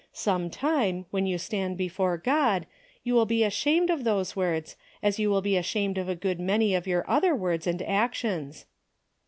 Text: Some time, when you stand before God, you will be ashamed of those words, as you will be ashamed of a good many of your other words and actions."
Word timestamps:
Some 0.13 0.49
time, 0.49 1.05
when 1.11 1.27
you 1.27 1.37
stand 1.37 1.77
before 1.77 2.17
God, 2.17 2.65
you 3.03 3.13
will 3.13 3.27
be 3.27 3.43
ashamed 3.43 3.91
of 3.91 4.03
those 4.03 4.35
words, 4.35 4.75
as 5.03 5.19
you 5.19 5.29
will 5.29 5.43
be 5.43 5.55
ashamed 5.57 5.99
of 5.99 6.09
a 6.09 6.15
good 6.15 6.39
many 6.39 6.73
of 6.73 6.87
your 6.87 7.07
other 7.07 7.35
words 7.35 7.67
and 7.67 7.83
actions." 7.83 8.65